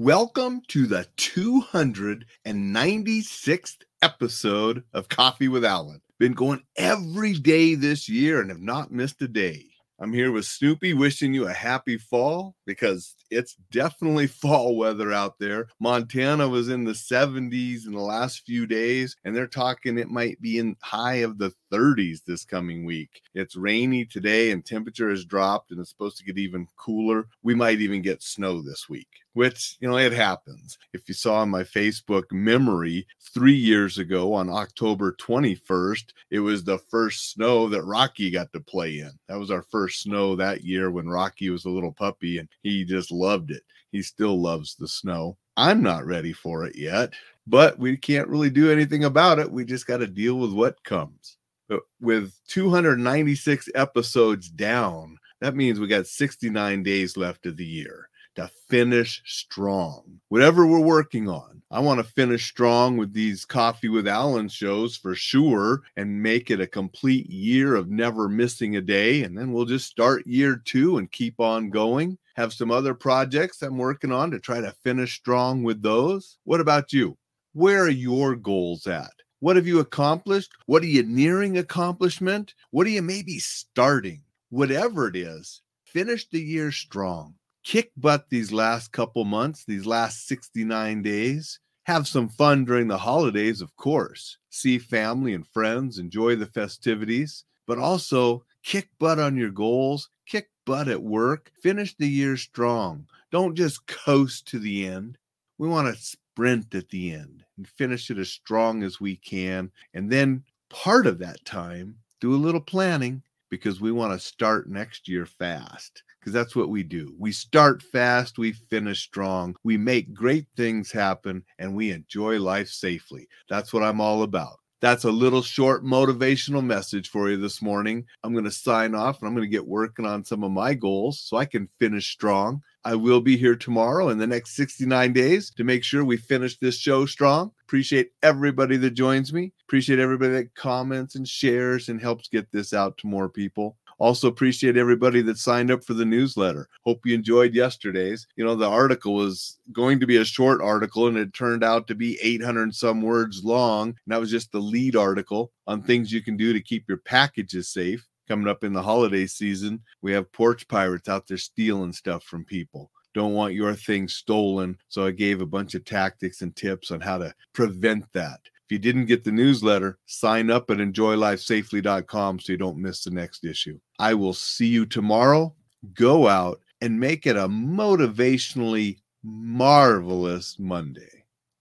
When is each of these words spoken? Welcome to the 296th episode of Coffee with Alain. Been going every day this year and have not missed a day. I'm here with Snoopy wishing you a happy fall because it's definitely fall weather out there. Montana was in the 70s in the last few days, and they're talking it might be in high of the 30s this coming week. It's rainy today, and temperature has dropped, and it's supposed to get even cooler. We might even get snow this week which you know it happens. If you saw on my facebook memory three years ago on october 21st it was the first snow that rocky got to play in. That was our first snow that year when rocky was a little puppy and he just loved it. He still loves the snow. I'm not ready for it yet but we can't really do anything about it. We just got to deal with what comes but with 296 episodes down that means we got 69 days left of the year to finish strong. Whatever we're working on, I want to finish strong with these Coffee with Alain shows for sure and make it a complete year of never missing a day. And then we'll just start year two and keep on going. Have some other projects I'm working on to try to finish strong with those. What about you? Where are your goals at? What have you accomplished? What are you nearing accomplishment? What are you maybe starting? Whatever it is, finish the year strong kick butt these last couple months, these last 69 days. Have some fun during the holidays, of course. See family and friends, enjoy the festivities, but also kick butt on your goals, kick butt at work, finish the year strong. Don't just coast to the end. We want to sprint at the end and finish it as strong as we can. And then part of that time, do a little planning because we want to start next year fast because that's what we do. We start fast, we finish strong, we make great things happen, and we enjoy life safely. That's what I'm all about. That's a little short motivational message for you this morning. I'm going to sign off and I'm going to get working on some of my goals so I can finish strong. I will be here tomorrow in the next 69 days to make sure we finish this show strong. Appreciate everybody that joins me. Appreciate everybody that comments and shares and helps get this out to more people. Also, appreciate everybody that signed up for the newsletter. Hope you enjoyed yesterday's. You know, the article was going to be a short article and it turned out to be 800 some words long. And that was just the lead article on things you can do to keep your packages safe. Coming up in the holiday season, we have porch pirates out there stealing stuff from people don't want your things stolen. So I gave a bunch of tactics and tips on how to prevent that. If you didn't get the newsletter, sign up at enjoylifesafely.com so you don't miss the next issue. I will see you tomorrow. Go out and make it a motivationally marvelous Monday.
Welcome 0.00 0.62
to 0.70 0.88
the 0.88 1.06
296th 1.18 3.76
episode 4.02 4.82
of 4.92 5.08
Coffee 5.08 5.46
with 5.46 5.64
Alain. 5.64 6.00
Been 6.18 6.32
going 6.32 6.64
every 6.76 7.34
day 7.34 7.76
this 7.76 8.08
year 8.08 8.40
and 8.40 8.50
have 8.50 8.60
not 8.60 8.90
missed 8.90 9.22
a 9.22 9.28
day. 9.28 9.66
I'm 10.00 10.12
here 10.12 10.32
with 10.32 10.46
Snoopy 10.46 10.94
wishing 10.94 11.32
you 11.32 11.46
a 11.46 11.52
happy 11.52 11.96
fall 11.96 12.56
because 12.66 13.14
it's 13.30 13.54
definitely 13.70 14.26
fall 14.42 14.76
weather 14.76 15.12
out 15.12 15.38
there. 15.38 15.68
Montana 15.78 16.48
was 16.48 16.68
in 16.68 16.82
the 16.82 16.90
70s 16.90 17.86
in 17.86 17.92
the 17.92 18.00
last 18.00 18.42
few 18.44 18.66
days, 18.66 19.14
and 19.24 19.36
they're 19.36 19.46
talking 19.46 19.96
it 19.96 20.10
might 20.10 20.40
be 20.40 20.58
in 20.58 20.74
high 20.82 21.18
of 21.18 21.38
the 21.38 21.52
30s 21.74 22.24
this 22.24 22.44
coming 22.44 22.84
week. 22.84 23.22
It's 23.34 23.56
rainy 23.56 24.04
today, 24.04 24.52
and 24.52 24.64
temperature 24.64 25.10
has 25.10 25.24
dropped, 25.24 25.70
and 25.70 25.80
it's 25.80 25.90
supposed 25.90 26.18
to 26.18 26.24
get 26.24 26.38
even 26.38 26.68
cooler. 26.76 27.26
We 27.42 27.54
might 27.54 27.80
even 27.80 28.02
get 28.02 28.22
snow 28.22 28.62
this 28.62 28.88
week 28.88 29.08
which 29.34 29.76
you 29.80 29.88
know 29.88 29.98
it 29.98 30.12
happens. 30.12 30.78
If 30.92 31.08
you 31.08 31.14
saw 31.14 31.36
on 31.36 31.50
my 31.50 31.62
facebook 31.62 32.24
memory 32.32 33.06
three 33.34 33.54
years 33.54 33.98
ago 33.98 34.32
on 34.32 34.48
october 34.48 35.16
21st 35.20 36.04
it 36.30 36.38
was 36.38 36.64
the 36.64 36.78
first 36.78 37.32
snow 37.32 37.68
that 37.68 37.82
rocky 37.82 38.30
got 38.30 38.52
to 38.52 38.60
play 38.60 39.00
in. 39.00 39.10
That 39.28 39.38
was 39.38 39.50
our 39.50 39.62
first 39.62 40.02
snow 40.02 40.36
that 40.36 40.64
year 40.64 40.90
when 40.90 41.08
rocky 41.08 41.50
was 41.50 41.64
a 41.64 41.70
little 41.70 41.92
puppy 41.92 42.38
and 42.38 42.48
he 42.62 42.84
just 42.84 43.10
loved 43.10 43.50
it. 43.50 43.62
He 43.90 44.02
still 44.02 44.40
loves 44.40 44.76
the 44.76 44.88
snow. 44.88 45.36
I'm 45.56 45.82
not 45.82 46.06
ready 46.06 46.32
for 46.32 46.64
it 46.64 46.76
yet 46.76 47.12
but 47.46 47.78
we 47.78 47.94
can't 47.94 48.28
really 48.28 48.48
do 48.48 48.72
anything 48.72 49.04
about 49.04 49.38
it. 49.38 49.50
We 49.50 49.66
just 49.66 49.86
got 49.86 49.98
to 49.98 50.06
deal 50.06 50.36
with 50.36 50.52
what 50.54 50.82
comes 50.82 51.36
but 51.68 51.80
with 52.00 52.32
296 52.48 53.68
episodes 53.74 54.48
down 54.48 55.18
that 55.44 55.56
means 55.56 55.78
we 55.78 55.86
got 55.86 56.06
69 56.06 56.82
days 56.82 57.18
left 57.18 57.44
of 57.44 57.58
the 57.58 57.66
year 57.66 58.08
to 58.36 58.50
finish 58.70 59.22
strong. 59.26 60.20
Whatever 60.30 60.66
we're 60.66 60.80
working 60.80 61.28
on, 61.28 61.60
I 61.70 61.80
want 61.80 61.98
to 61.98 62.12
finish 62.12 62.48
strong 62.48 62.96
with 62.96 63.12
these 63.12 63.44
Coffee 63.44 63.90
with 63.90 64.08
Alain 64.08 64.48
shows 64.48 64.96
for 64.96 65.14
sure 65.14 65.82
and 65.96 66.22
make 66.22 66.50
it 66.50 66.62
a 66.62 66.66
complete 66.66 67.28
year 67.28 67.74
of 67.74 67.90
never 67.90 68.26
missing 68.26 68.76
a 68.76 68.80
day. 68.80 69.22
And 69.22 69.36
then 69.36 69.52
we'll 69.52 69.66
just 69.66 69.86
start 69.86 70.26
year 70.26 70.56
two 70.64 70.96
and 70.96 71.12
keep 71.12 71.38
on 71.40 71.68
going. 71.68 72.16
Have 72.36 72.54
some 72.54 72.70
other 72.70 72.94
projects 72.94 73.60
I'm 73.60 73.76
working 73.76 74.12
on 74.12 74.30
to 74.30 74.40
try 74.40 74.62
to 74.62 74.74
finish 74.82 75.16
strong 75.16 75.62
with 75.62 75.82
those. 75.82 76.38
What 76.44 76.60
about 76.60 76.94
you? 76.94 77.18
Where 77.52 77.82
are 77.82 77.90
your 77.90 78.34
goals 78.34 78.86
at? 78.86 79.12
What 79.44 79.56
have 79.56 79.66
you 79.66 79.78
accomplished? 79.78 80.52
What 80.64 80.82
are 80.82 80.86
you 80.86 81.02
nearing 81.02 81.58
accomplishment? 81.58 82.54
What 82.70 82.86
are 82.86 82.90
you 82.90 83.02
maybe 83.02 83.38
starting? 83.38 84.22
Whatever 84.48 85.06
it 85.06 85.16
is, 85.16 85.60
finish 85.84 86.26
the 86.26 86.40
year 86.40 86.72
strong 86.72 87.34
kick 87.62 87.90
butt 87.94 88.30
these 88.30 88.52
last 88.52 88.90
couple 88.92 89.26
months, 89.26 89.66
these 89.66 89.84
last 89.84 90.26
69 90.28 91.02
days. 91.02 91.60
Have 91.82 92.08
some 92.08 92.30
fun 92.30 92.64
during 92.64 92.88
the 92.88 92.96
holidays, 92.96 93.60
of 93.60 93.76
course. 93.76 94.38
See 94.48 94.78
family 94.78 95.34
and 95.34 95.46
friends, 95.46 95.98
enjoy 95.98 96.36
the 96.36 96.46
festivities, 96.46 97.44
but 97.66 97.78
also 97.78 98.46
kick 98.62 98.88
butt 98.98 99.18
on 99.18 99.36
your 99.36 99.50
goals, 99.50 100.08
kick 100.24 100.48
butt 100.64 100.88
at 100.88 101.02
work, 101.02 101.52
finish 101.62 101.94
the 101.94 102.08
year 102.08 102.38
strong. 102.38 103.06
Don't 103.30 103.54
just 103.54 103.86
coast 103.86 104.48
to 104.48 104.58
the 104.58 104.86
end. 104.86 105.18
We 105.58 105.68
want 105.68 105.94
to 105.94 106.16
sprint 106.34 106.74
at 106.74 106.88
the 106.88 107.12
end 107.12 107.44
and 107.56 107.68
finish 107.68 108.10
it 108.10 108.18
as 108.18 108.28
strong 108.28 108.82
as 108.82 109.00
we 109.00 109.14
can. 109.16 109.70
And 109.94 110.10
then 110.10 110.42
part 110.68 111.06
of 111.06 111.20
that 111.20 111.44
time, 111.44 111.96
do 112.20 112.34
a 112.34 112.36
little 112.36 112.60
planning 112.60 113.22
because 113.50 113.80
we 113.80 113.92
want 113.92 114.12
to 114.12 114.18
start 114.18 114.68
next 114.68 115.06
year 115.06 115.26
fast 115.26 116.02
because 116.18 116.32
that's 116.32 116.56
what 116.56 116.70
we 116.70 116.82
do. 116.82 117.14
We 117.18 117.30
start 117.30 117.82
fast, 117.82 118.36
we 118.36 118.52
finish 118.52 119.02
strong, 119.02 119.54
we 119.62 119.76
make 119.76 120.12
great 120.12 120.46
things 120.56 120.90
happen, 120.90 121.44
and 121.60 121.76
we 121.76 121.92
enjoy 121.92 122.40
life 122.40 122.68
safely. 122.68 123.28
That's 123.48 123.72
what 123.72 123.84
I'm 123.84 124.00
all 124.00 124.24
about. 124.24 124.58
That's 124.84 125.04
a 125.04 125.10
little 125.10 125.40
short 125.40 125.82
motivational 125.82 126.62
message 126.62 127.08
for 127.08 127.30
you 127.30 127.38
this 127.38 127.62
morning. 127.62 128.04
I'm 128.22 128.34
going 128.34 128.44
to 128.44 128.50
sign 128.50 128.94
off 128.94 129.18
and 129.18 129.26
I'm 129.26 129.34
going 129.34 129.46
to 129.46 129.50
get 129.50 129.66
working 129.66 130.04
on 130.04 130.26
some 130.26 130.44
of 130.44 130.50
my 130.50 130.74
goals 130.74 131.20
so 131.20 131.38
I 131.38 131.46
can 131.46 131.70
finish 131.80 132.12
strong. 132.12 132.60
I 132.84 132.94
will 132.94 133.22
be 133.22 133.38
here 133.38 133.56
tomorrow 133.56 134.10
in 134.10 134.18
the 134.18 134.26
next 134.26 134.56
69 134.56 135.14
days 135.14 135.50
to 135.56 135.64
make 135.64 135.84
sure 135.84 136.04
we 136.04 136.18
finish 136.18 136.58
this 136.58 136.76
show 136.76 137.06
strong. 137.06 137.50
Appreciate 137.62 138.10
everybody 138.22 138.76
that 138.76 138.90
joins 138.90 139.32
me. 139.32 139.54
Appreciate 139.66 140.00
everybody 140.00 140.32
that 140.32 140.54
comments 140.54 141.14
and 141.14 141.26
shares 141.26 141.88
and 141.88 141.98
helps 141.98 142.28
get 142.28 142.52
this 142.52 142.74
out 142.74 142.98
to 142.98 143.06
more 143.06 143.30
people. 143.30 143.78
Also, 143.98 144.28
appreciate 144.28 144.76
everybody 144.76 145.22
that 145.22 145.38
signed 145.38 145.70
up 145.70 145.84
for 145.84 145.94
the 145.94 146.04
newsletter. 146.04 146.68
Hope 146.84 147.00
you 147.04 147.14
enjoyed 147.14 147.54
yesterday's. 147.54 148.26
You 148.36 148.44
know, 148.44 148.54
the 148.54 148.68
article 148.68 149.14
was 149.14 149.58
going 149.72 150.00
to 150.00 150.06
be 150.06 150.16
a 150.16 150.24
short 150.24 150.60
article 150.60 151.08
and 151.08 151.16
it 151.16 151.32
turned 151.32 151.64
out 151.64 151.86
to 151.88 151.94
be 151.94 152.18
800 152.22 152.74
some 152.74 153.02
words 153.02 153.42
long. 153.44 153.88
And 153.88 153.96
that 154.08 154.20
was 154.20 154.30
just 154.30 154.52
the 154.52 154.60
lead 154.60 154.96
article 154.96 155.52
on 155.66 155.82
things 155.82 156.12
you 156.12 156.22
can 156.22 156.36
do 156.36 156.52
to 156.52 156.60
keep 156.60 156.88
your 156.88 156.98
packages 156.98 157.68
safe. 157.68 158.06
Coming 158.26 158.48
up 158.48 158.64
in 158.64 158.72
the 158.72 158.82
holiday 158.82 159.26
season, 159.26 159.82
we 160.00 160.12
have 160.12 160.32
porch 160.32 160.66
pirates 160.66 161.10
out 161.10 161.26
there 161.26 161.36
stealing 161.36 161.92
stuff 161.92 162.24
from 162.24 162.46
people 162.46 162.90
don't 163.14 163.32
want 163.32 163.54
your 163.54 163.74
things 163.74 164.14
stolen. 164.14 164.76
So 164.88 165.06
I 165.06 165.12
gave 165.12 165.40
a 165.40 165.46
bunch 165.46 165.74
of 165.74 165.84
tactics 165.84 166.42
and 166.42 166.54
tips 166.54 166.90
on 166.90 167.00
how 167.00 167.18
to 167.18 167.32
prevent 167.52 168.12
that. 168.12 168.40
If 168.66 168.72
you 168.72 168.78
didn't 168.78 169.06
get 169.06 169.24
the 169.24 169.32
newsletter, 169.32 169.98
sign 170.06 170.50
up 170.50 170.70
at 170.70 170.78
enjoylifesafely.com 170.78 172.40
so 172.40 172.52
you 172.52 172.56
don't 172.56 172.78
miss 172.78 173.04
the 173.04 173.10
next 173.10 173.44
issue. 173.44 173.78
I 173.98 174.14
will 174.14 174.32
see 174.32 174.66
you 174.66 174.86
tomorrow. 174.86 175.54
Go 175.92 176.28
out 176.28 176.60
and 176.80 176.98
make 176.98 177.26
it 177.26 177.36
a 177.36 177.48
motivationally 177.48 179.00
marvelous 179.22 180.58
Monday. 180.58 181.23